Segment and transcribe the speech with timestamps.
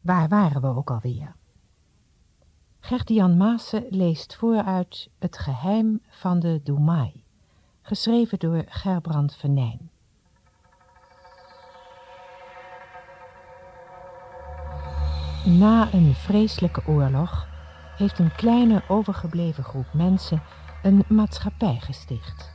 [0.00, 1.34] Waar waren we ook alweer?
[2.80, 7.24] Gert-Jan Maassen leest vooruit Het geheim van de Doemai,
[7.82, 9.90] geschreven door Gerbrand Venijn.
[15.44, 17.48] Na een vreselijke oorlog
[17.96, 20.42] heeft een kleine overgebleven groep mensen
[20.82, 22.50] een maatschappij gesticht.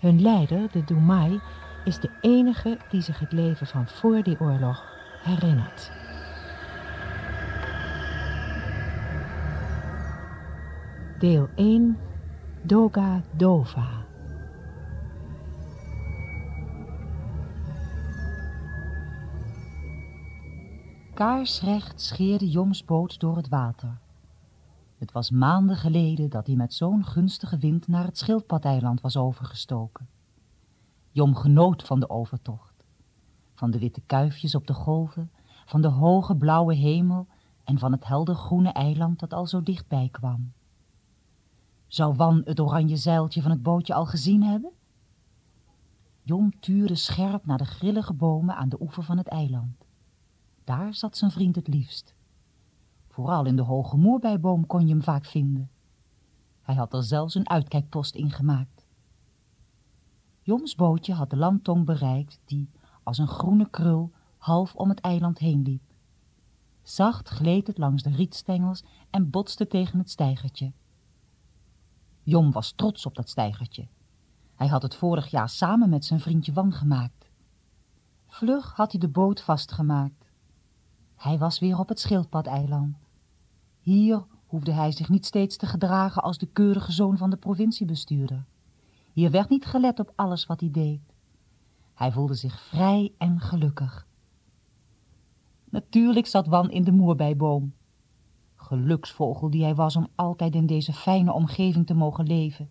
[0.00, 1.40] Hun leider, de Doemai,
[1.84, 4.84] is de enige die zich het leven van voor die oorlog
[5.22, 6.09] herinnert.
[11.20, 11.98] Deel 1
[12.62, 14.06] Doga Dova
[21.14, 23.98] Kaarsrecht scheerde Joms boot door het water.
[24.98, 30.08] Het was maanden geleden dat hij met zo'n gunstige wind naar het Schildpadeiland was overgestoken.
[31.10, 32.84] Jom genoot van de overtocht,
[33.54, 35.30] van de witte kuifjes op de golven,
[35.66, 37.26] van de hoge blauwe hemel
[37.64, 40.52] en van het helder groene eiland dat al zo dichtbij kwam.
[41.90, 44.70] Zou Wan het oranje zeiltje van het bootje al gezien hebben?
[46.22, 49.86] Jom tuurde scherp naar de grillige bomen aan de oever van het eiland.
[50.64, 52.14] Daar zat zijn vriend het liefst.
[53.08, 55.70] Vooral in de hoge moerbijboom kon je hem vaak vinden.
[56.62, 58.86] Hij had er zelfs een uitkijkpost in gemaakt.
[60.42, 62.70] Joms bootje had de landtong bereikt die,
[63.02, 65.82] als een groene krul, half om het eiland heen liep.
[66.82, 70.72] Zacht gleed het langs de rietstengels en botste tegen het steigertje.
[72.22, 73.88] Jom was trots op dat steigertje.
[74.54, 77.30] Hij had het vorig jaar samen met zijn vriendje Wan gemaakt.
[78.26, 80.30] Vlug had hij de boot vastgemaakt.
[81.16, 82.96] Hij was weer op het schildpadeiland.
[83.80, 88.44] Hier hoefde hij zich niet steeds te gedragen als de keurige zoon van de provinciebestuurder.
[89.12, 91.00] Hier werd niet gelet op alles wat hij deed.
[91.94, 94.06] Hij voelde zich vrij en gelukkig.
[95.64, 97.74] Natuurlijk zat Wan in de moerbijboom.
[98.70, 102.70] Geluksvogel die hij was om altijd in deze fijne omgeving te mogen leven.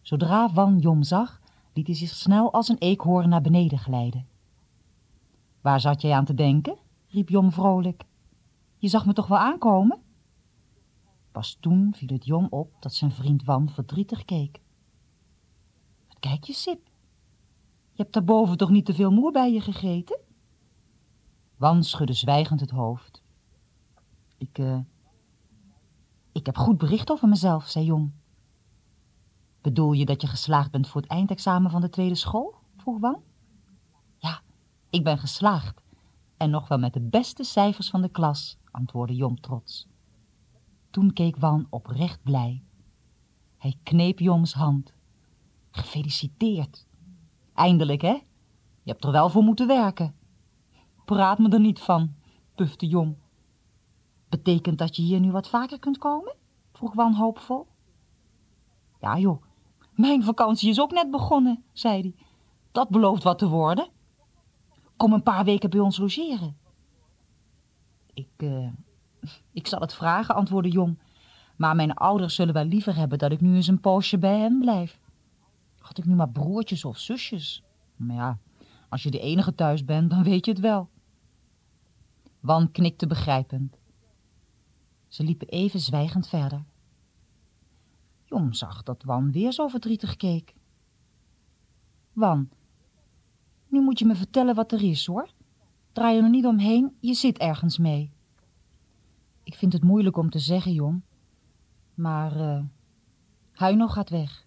[0.00, 1.40] Zodra Wan Jom zag,
[1.72, 4.26] liet hij zich snel als een eekhoorn naar beneden glijden.
[5.60, 6.76] Waar zat jij aan te denken?
[7.08, 8.04] riep Jom vrolijk.
[8.76, 9.98] Je zag me toch wel aankomen?
[11.32, 14.60] Pas toen viel het Jom op dat zijn vriend Wan verdrietig keek.
[16.08, 16.86] Wat kijk je, Sip?
[17.92, 20.20] Je hebt daarboven toch niet te veel moer bij je gegeten?
[21.56, 23.24] Wan schudde zwijgend het hoofd.
[24.38, 24.78] Ik, uh,
[26.32, 28.14] ik heb goed bericht over mezelf, zei Jom.
[29.60, 32.54] Bedoel je dat je geslaagd bent voor het eindexamen van de tweede school?
[32.76, 33.22] vroeg Wan.
[34.16, 34.40] Ja,
[34.90, 35.82] ik ben geslaagd.
[36.36, 39.88] En nog wel met de beste cijfers van de klas, antwoordde Jom trots.
[40.90, 42.62] Toen keek Wan oprecht blij.
[43.56, 44.94] Hij kneep Joms hand.
[45.70, 46.86] Gefeliciteerd.
[47.54, 48.22] Eindelijk, hè?
[48.82, 50.14] Je hebt er wel voor moeten werken.
[51.04, 52.14] Praat me er niet van,
[52.54, 53.16] pufte Jom.
[54.36, 56.34] Betekent dat je hier nu wat vaker kunt komen?
[56.72, 57.66] vroeg Wan hoopvol.
[59.00, 59.42] Ja, joh,
[59.94, 62.14] mijn vakantie is ook net begonnen, zei hij.
[62.72, 63.88] Dat belooft wat te worden.
[64.96, 66.56] Kom een paar weken bij ons logeren.
[68.14, 68.72] Ik, uh,
[69.52, 70.98] ik zal het vragen, antwoordde Jong.
[71.56, 74.58] Maar mijn ouders zullen wel liever hebben dat ik nu eens een poosje bij hen
[74.58, 75.00] blijf.
[75.78, 77.62] Had ik nu maar broertjes of zusjes?
[77.96, 78.38] Maar ja,
[78.88, 80.88] als je de enige thuis bent, dan weet je het wel.
[82.40, 83.76] Wan knikte begrijpend.
[85.08, 86.64] Ze liepen even zwijgend verder.
[88.24, 90.54] Jom zag dat Wan weer zo verdrietig keek.
[92.12, 92.48] Wan,
[93.68, 95.30] nu moet je me vertellen wat er is, hoor.
[95.92, 98.12] Draai er nog niet omheen, je zit ergens mee.
[99.42, 101.04] Ik vind het moeilijk om te zeggen, Jom.
[101.94, 102.64] Maar uh,
[103.52, 104.46] Huino gaat weg.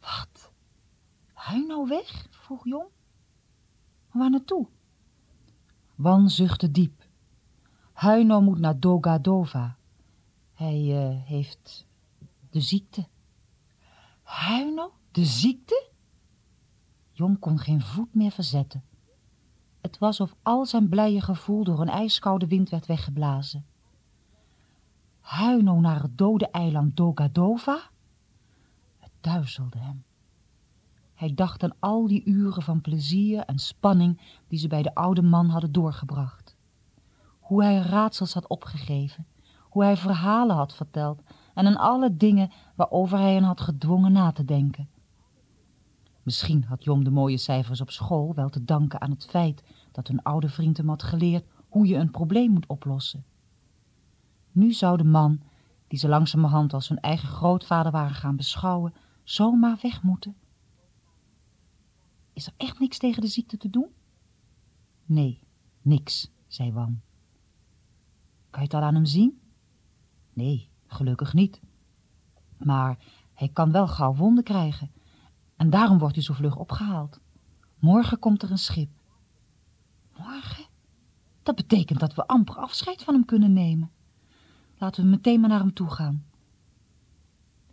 [0.00, 0.52] Wat?
[1.32, 2.26] Huino weg?
[2.30, 2.86] vroeg Jom.
[4.12, 4.68] Waar naartoe?
[5.94, 6.97] Wan zuchtte diep.
[7.98, 9.76] Huino moet naar Dogadova.
[10.54, 11.86] Hij uh, heeft
[12.50, 13.06] de ziekte.
[14.22, 14.92] Huino?
[15.10, 15.88] De ziekte?
[17.12, 18.84] Jong kon geen voet meer verzetten.
[19.80, 23.66] Het was of al zijn blije gevoel door een ijskoude wind werd weggeblazen.
[25.20, 27.90] Huino naar het dode eiland Dogadova?
[28.98, 30.04] Het duizelde hem.
[31.14, 35.22] Hij dacht aan al die uren van plezier en spanning die ze bij de oude
[35.22, 36.57] man hadden doorgebracht.
[37.48, 39.26] Hoe hij raadsels had opgegeven,
[39.60, 41.22] hoe hij verhalen had verteld
[41.54, 44.88] en aan alle dingen waarover hij hen had gedwongen na te denken.
[46.22, 49.62] Misschien had Jom de mooie cijfers op school wel te danken aan het feit
[49.92, 53.24] dat hun oude vriend hem had geleerd hoe je een probleem moet oplossen.
[54.52, 55.40] Nu zou de man,
[55.86, 60.36] die ze langzamerhand als hun eigen grootvader waren gaan beschouwen, zomaar weg moeten.
[62.32, 63.88] Is er echt niks tegen de ziekte te doen?
[65.04, 65.40] Nee,
[65.82, 67.00] niks, zei Wan.
[68.50, 69.40] Kan je het al aan hem zien?
[70.32, 71.60] Nee, gelukkig niet.
[72.56, 72.98] Maar
[73.34, 74.90] hij kan wel gauw wonden krijgen.
[75.56, 77.20] En daarom wordt hij zo vlug opgehaald.
[77.78, 78.90] Morgen komt er een schip.
[80.16, 80.64] Morgen?
[81.42, 83.90] Dat betekent dat we amper afscheid van hem kunnen nemen.
[84.78, 86.24] Laten we meteen maar naar hem toe gaan.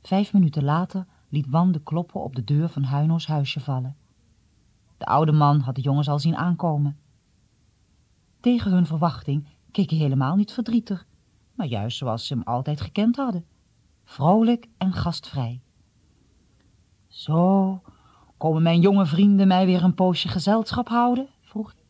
[0.01, 3.97] Vijf minuten later liet Wan de kloppen op de deur van Huino's huisje vallen.
[4.97, 6.97] De oude man had de jongens al zien aankomen.
[8.39, 11.07] Tegen hun verwachting hij helemaal niet verdrietig,
[11.53, 13.45] maar juist zoals ze hem altijd gekend hadden.
[14.03, 15.61] Vrolijk en gastvrij.
[17.07, 17.81] Zo,
[18.37, 21.29] komen mijn jonge vrienden mij weer een poosje gezelschap houden?
[21.41, 21.83] vroeg hij.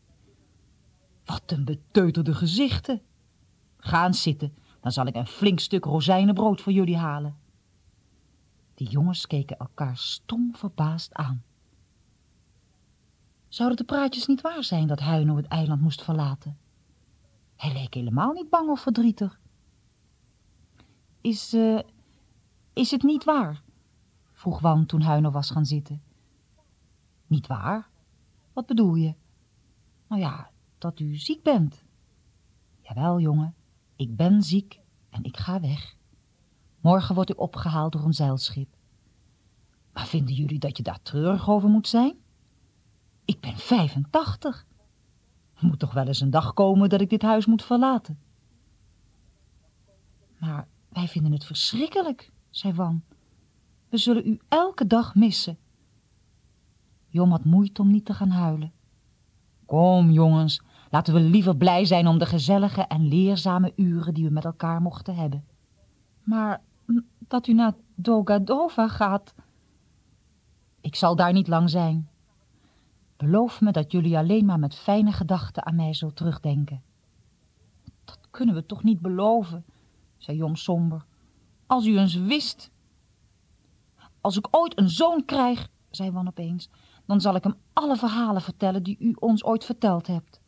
[1.24, 3.02] Wat een beteuterde gezichten.
[3.76, 7.36] Ga eens zitten, dan zal ik een flink stuk rozijnenbrood voor jullie halen.
[8.74, 11.42] De jongens keken elkaar stom verbaasd aan.
[13.48, 16.58] Zouden de praatjes niet waar zijn dat Huino het eiland moest verlaten?
[17.56, 19.40] Hij leek helemaal niet bang of verdrietig.
[21.20, 21.80] Is, uh,
[22.72, 23.62] is het niet waar?
[24.32, 26.02] vroeg Wan toen Huino was gaan zitten.
[27.26, 27.88] Niet waar?
[28.52, 29.14] Wat bedoel je?
[30.08, 31.84] Nou ja, dat u ziek bent.
[32.80, 33.54] Jawel, jongen,
[33.96, 34.80] ik ben ziek
[35.10, 35.96] en ik ga weg.
[36.80, 38.76] Morgen word ik opgehaald door een zeilschip.
[39.92, 42.16] Maar vinden jullie dat je daar treurig over moet zijn?
[43.24, 44.66] Ik ben 85.
[45.56, 48.18] Er moet toch wel eens een dag komen dat ik dit huis moet verlaten.
[50.38, 53.02] Maar wij vinden het verschrikkelijk, zei Wan.
[53.88, 55.58] We zullen u elke dag missen.
[57.08, 58.72] Jom had moeite om niet te gaan huilen.
[59.66, 64.30] Kom, jongens, laten we liever blij zijn om de gezellige en leerzame uren die we
[64.30, 65.44] met elkaar mochten hebben.
[66.22, 66.60] Maar
[67.18, 69.34] dat u naar Dogadova gaat...
[70.80, 72.08] Ik zal daar niet lang zijn.
[73.16, 76.82] Beloof me dat jullie alleen maar met fijne gedachten aan mij zult terugdenken.
[78.04, 79.64] Dat kunnen we toch niet beloven,
[80.16, 81.04] zei Jom somber.
[81.66, 82.70] Als u eens wist.
[84.20, 86.70] Als ik ooit een zoon krijg, zei Wan opeens,
[87.04, 90.40] dan zal ik hem alle verhalen vertellen die u ons ooit verteld hebt.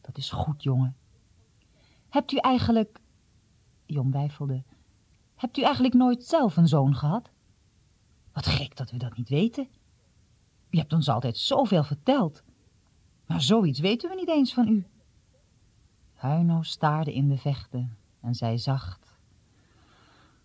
[0.00, 0.96] Dat is goed, jongen.
[2.08, 3.00] Hebt u eigenlijk,
[3.86, 4.64] Jom wijfelde,
[5.34, 7.30] hebt u eigenlijk nooit zelf een zoon gehad?
[8.32, 9.68] Wat gek dat we dat niet weten.
[10.70, 12.42] U hebt ons altijd zoveel verteld.
[13.26, 14.86] Maar zoiets weten we niet eens van u.
[16.14, 19.18] Huino staarde in de vechten en zei zacht.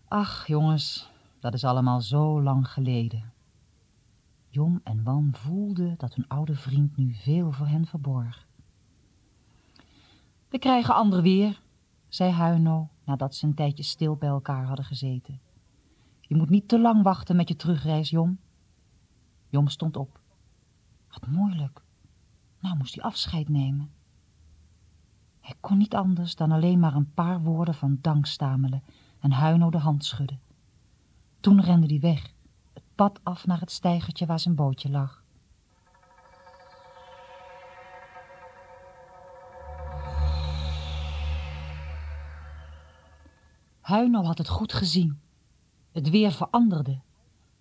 [0.07, 3.33] Ach, jongens, dat is allemaal zo lang geleden.
[4.49, 8.47] Jom en Wan voelden dat hun oude vriend nu veel voor hen verborg.
[10.49, 11.61] We krijgen ander weer,
[12.07, 15.39] zei Huino nadat ze een tijdje stil bij elkaar hadden gezeten.
[16.21, 18.39] Je moet niet te lang wachten met je terugreis, Jom.
[19.55, 20.19] Jom stond op.
[21.09, 21.81] Wat moeilijk.
[22.59, 23.91] Nou moest hij afscheid nemen.
[25.41, 28.83] Hij kon niet anders dan alleen maar een paar woorden van dank stamelen
[29.19, 30.39] en Huino de hand schudden.
[31.39, 32.33] Toen rende hij weg,
[32.73, 35.23] het pad af naar het steigertje waar zijn bootje lag.
[43.81, 45.19] Huino had het goed gezien.
[45.91, 47.01] Het weer veranderde.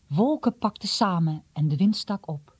[0.06, 2.56] Wolken pakten samen en de wind stak op.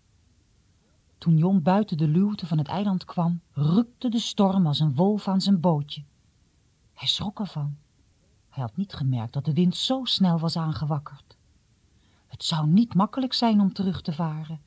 [1.19, 5.29] Toen Jon buiten de luwte van het eiland kwam, rukte de storm als een wolf
[5.29, 6.05] aan zijn bootje.
[6.93, 7.77] Hij schrok ervan.
[8.49, 11.37] Hij had niet gemerkt dat de wind zo snel was aangewakkerd.
[12.27, 14.61] Het zou niet makkelijk zijn om terug te varen.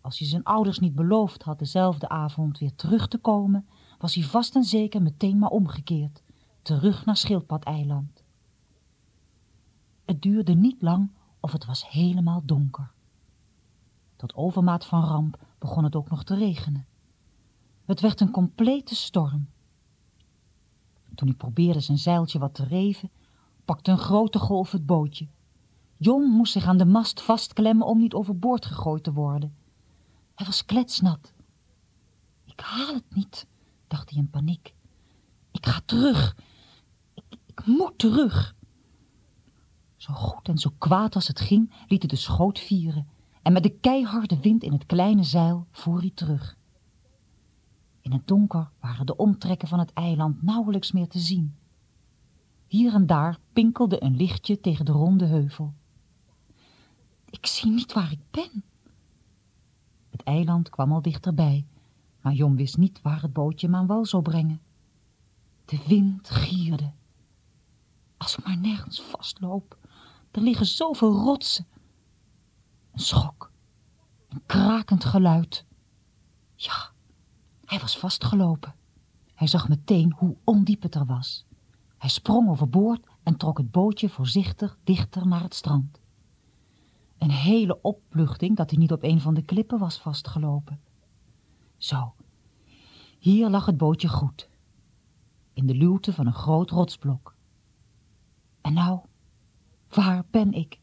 [0.00, 3.66] Als hij zijn ouders niet beloofd had dezelfde avond weer terug te komen,
[3.98, 6.22] was hij vast en zeker meteen maar omgekeerd,
[6.62, 8.22] terug naar Schildpad-eiland.
[10.04, 11.10] Het duurde niet lang
[11.46, 12.92] of het was helemaal donker.
[14.16, 16.86] Tot overmaat van ramp begon het ook nog te regenen.
[17.84, 19.48] Het werd een complete storm.
[21.14, 23.10] Toen hij probeerde zijn zeiltje wat te reven,
[23.64, 25.28] pakte een grote golf het bootje.
[25.96, 29.56] Jon moest zich aan de mast vastklemmen om niet overboord gegooid te worden.
[30.34, 31.32] Hij was kletsnat.
[32.44, 33.46] Ik haal het niet,
[33.86, 34.74] dacht hij in paniek.
[35.50, 36.36] Ik ga terug.
[37.14, 38.55] Ik, ik moet terug.
[40.06, 43.06] Zo goed en zo kwaad als het ging, liet hij de schoot vieren
[43.42, 46.56] en met de keiharde wind in het kleine zeil voer hij terug.
[48.00, 51.54] In het donker waren de omtrekken van het eiland nauwelijks meer te zien.
[52.66, 55.74] Hier en daar pinkelde een lichtje tegen de ronde heuvel.
[57.30, 58.64] Ik zie niet waar ik ben.
[60.10, 61.66] Het eiland kwam al dichterbij,
[62.20, 64.60] maar Jon wist niet waar het bootje hem aan wal zou brengen.
[65.64, 66.92] De wind gierde.
[68.16, 69.78] Als ik maar nergens vastloop,
[70.36, 71.66] er liggen zoveel rotsen.
[72.92, 73.50] Een schok,
[74.28, 75.64] een krakend geluid.
[76.54, 76.90] Ja,
[77.64, 78.74] hij was vastgelopen.
[79.34, 81.44] Hij zag meteen hoe ondiep het er was.
[81.98, 86.00] Hij sprong overboord en trok het bootje voorzichtig dichter naar het strand.
[87.18, 90.80] Een hele opluchting dat hij niet op een van de klippen was vastgelopen.
[91.76, 92.14] Zo,
[93.18, 94.48] hier lag het bootje goed,
[95.52, 97.34] in de luwte van een groot rotsblok.
[98.60, 99.00] En nou,
[99.96, 100.78] waar ben ik?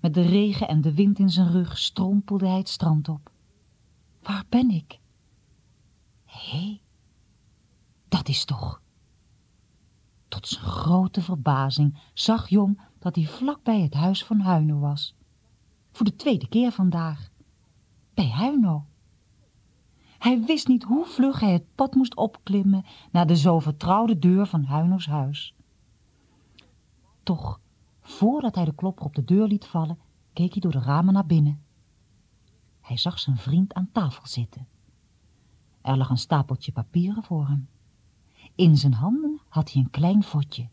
[0.00, 3.30] Met de regen en de wind in zijn rug strompelde hij het strand op.
[4.22, 4.98] Waar ben ik?
[6.24, 6.80] Hé,
[8.08, 8.80] dat is toch...
[10.28, 15.14] Tot zijn grote verbazing zag Jong dat hij vlak bij het huis van Huino was.
[15.90, 17.30] Voor de tweede keer vandaag.
[18.14, 18.86] Bij Huino.
[20.18, 24.46] Hij wist niet hoe vlug hij het pad moest opklimmen naar de zo vertrouwde deur
[24.46, 25.54] van Huino's huis.
[27.22, 27.60] Toch,
[28.12, 29.98] voordat hij de klopper op de deur liet vallen,
[30.32, 31.64] keek hij door de ramen naar binnen.
[32.80, 34.68] Hij zag zijn vriend aan tafel zitten.
[35.80, 37.68] Er lag een stapeltje papieren voor hem.
[38.54, 40.68] In zijn handen had hij een klein vodje.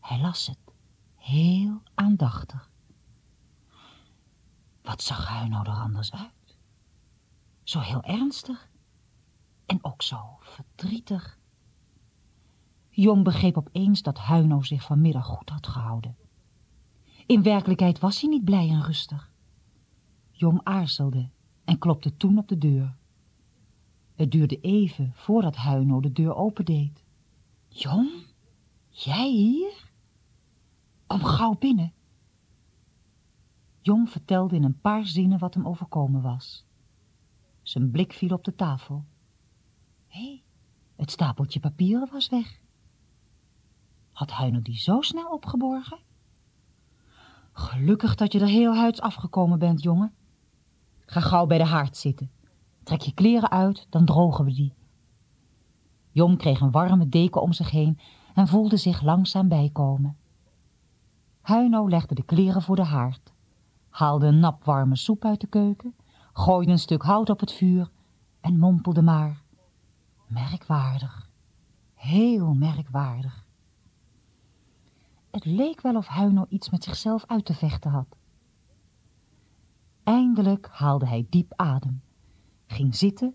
[0.00, 0.58] Hij las het,
[1.14, 2.70] heel aandachtig.
[4.82, 6.58] Wat zag hij nou er anders uit?
[7.62, 8.68] Zo heel ernstig
[9.66, 11.38] en ook zo verdrietig.
[12.98, 16.16] Jong begreep opeens dat Huino zich vanmiddag goed had gehouden.
[17.26, 19.32] In werkelijkheid was hij niet blij en rustig.
[20.30, 21.28] Jong aarzelde
[21.64, 22.96] en klopte toen op de deur.
[24.14, 27.04] Het duurde even voordat Huino de deur opendeed.
[27.68, 28.10] Jong,
[28.88, 29.90] jij hier?
[31.06, 31.92] Kom gauw binnen.
[33.80, 36.64] Jong vertelde in een paar zinnen wat hem overkomen was.
[37.62, 39.04] Zijn blik viel op de tafel.
[40.06, 40.42] Hé, hey,
[40.94, 42.64] het stapeltje papieren was weg.
[44.16, 45.98] Had Huino die zo snel opgeborgen?
[47.52, 50.14] Gelukkig dat je er heel huids afgekomen bent, jongen.
[51.06, 52.30] Ga gauw bij de haard zitten.
[52.82, 54.72] Trek je kleren uit, dan drogen we die.
[56.10, 57.98] Jom kreeg een warme deken om zich heen
[58.34, 60.16] en voelde zich langzaam bijkomen.
[61.40, 63.32] Huino legde de kleren voor de haard,
[63.88, 65.94] haalde een nap warme soep uit de keuken,
[66.32, 67.90] gooide een stuk hout op het vuur
[68.40, 69.42] en mompelde maar.
[70.26, 71.30] Merkwaardig,
[71.94, 73.45] heel merkwaardig.
[75.36, 78.16] Het leek wel of Huino iets met zichzelf uit te vechten had.
[80.02, 82.02] Eindelijk haalde hij diep adem,
[82.66, 83.34] ging zitten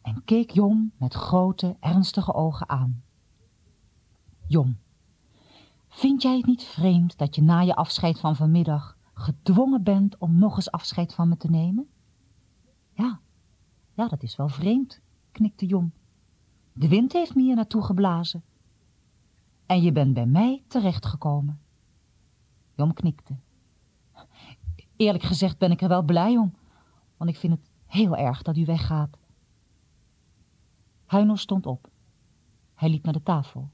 [0.00, 3.02] en keek Jom met grote, ernstige ogen aan.
[4.46, 4.78] Jom,
[5.88, 10.38] vind jij het niet vreemd dat je na je afscheid van vanmiddag gedwongen bent om
[10.38, 11.88] nog eens afscheid van me te nemen?
[12.92, 13.20] Ja,
[13.94, 15.00] ja, dat is wel vreemd,
[15.32, 15.92] knikte Jom.
[16.72, 18.42] De wind heeft me hier naartoe geblazen.
[19.72, 21.60] En je bent bij mij terechtgekomen.
[22.74, 23.36] Jom knikte.
[24.96, 26.54] Eerlijk gezegd ben ik er wel blij om,
[27.16, 29.18] want ik vind het heel erg dat u weggaat.
[31.04, 31.90] Huino stond op.
[32.74, 33.70] Hij liep naar de tafel.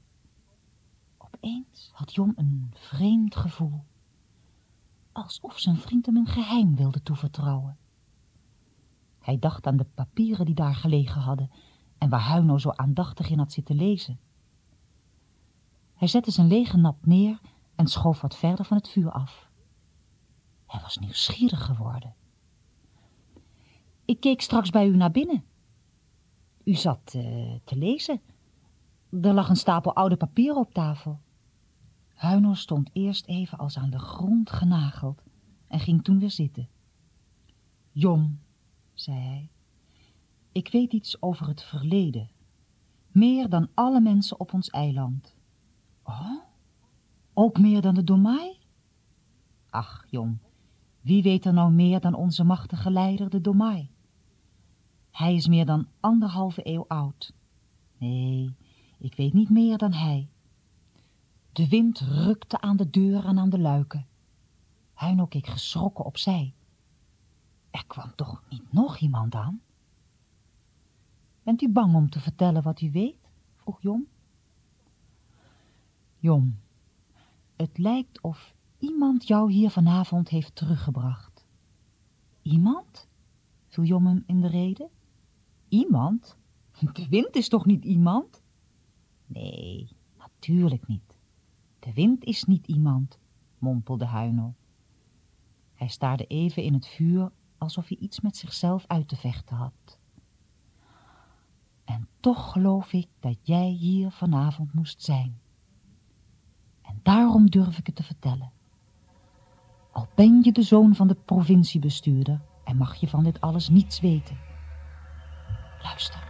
[1.17, 3.83] Opeens had Jom een vreemd gevoel.
[5.11, 7.77] Alsof zijn vriend hem een geheim wilde toevertrouwen.
[9.19, 11.51] Hij dacht aan de papieren die daar gelegen hadden
[11.97, 14.19] en waar Huino zo aandachtig in had zitten lezen.
[15.99, 17.39] Hij zette zijn lege nap neer
[17.75, 19.49] en schoof wat verder van het vuur af.
[20.65, 22.15] Hij was nieuwsgierig geworden.
[24.05, 25.43] Ik keek straks bij u naar binnen.
[26.63, 27.23] U zat uh,
[27.63, 28.21] te lezen.
[29.21, 31.19] Er lag een stapel oude papieren op tafel.
[32.13, 35.23] Huino stond eerst even als aan de grond genageld
[35.67, 36.69] en ging toen weer zitten.
[37.91, 38.37] Jong,
[38.93, 39.49] zei hij,
[40.51, 42.29] ik weet iets over het verleden.
[43.07, 45.37] Meer dan alle mensen op ons eiland.
[47.33, 48.57] Ook meer dan de Domai?
[49.69, 50.37] Ach, jong,
[51.01, 53.89] wie weet er nou meer dan onze machtige leider, de Domai?
[55.11, 57.33] Hij is meer dan anderhalve eeuw oud.
[57.97, 58.55] Nee,
[58.97, 60.29] ik weet niet meer dan hij.
[61.51, 64.07] De wind rukte aan de deur en aan de luiken.
[64.93, 66.53] Huino keek geschrokken opzij.
[67.71, 69.61] Er kwam toch niet nog iemand aan?
[71.43, 73.29] Bent u bang om te vertellen wat u weet?
[73.55, 74.07] vroeg Jom.
[76.21, 76.59] Jom,
[77.55, 81.45] het lijkt of iemand jou hier vanavond heeft teruggebracht.
[82.41, 83.07] Iemand?
[83.67, 84.89] viel Jom hem in de rede.
[85.67, 86.37] Iemand?
[86.93, 88.41] De wind is toch niet iemand?
[89.25, 91.17] Nee, natuurlijk niet.
[91.79, 93.19] De wind is niet iemand,
[93.57, 94.53] mompelde Huino.
[95.73, 99.99] Hij staarde even in het vuur alsof hij iets met zichzelf uit te vechten had.
[101.83, 105.39] En toch geloof ik dat jij hier vanavond moest zijn.
[106.89, 108.51] En daarom durf ik het te vertellen.
[109.91, 113.99] Al ben je de zoon van de provinciebestuurder en mag je van dit alles niets
[113.99, 114.37] weten.
[115.83, 116.27] Luister.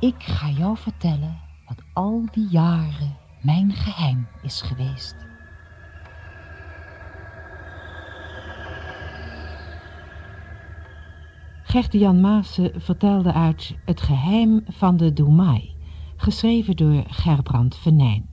[0.00, 5.16] Ik ga jou vertellen wat al die jaren mijn geheim is geweest.
[11.62, 15.74] Gerte Jan Maassen vertelde uit Het geheim van de Doemai,
[16.16, 18.29] geschreven door Gerbrand Venijn.